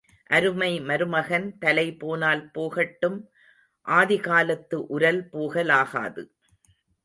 அருமை 0.29 0.69
மருமகன் 0.79 1.57
தலைபோனால் 1.61 2.43
போகட்டும் 2.51 3.19
ஆதிகாலத்து 3.85 4.75
உரல் 4.89 5.23
போகலாகாது. 5.33 6.23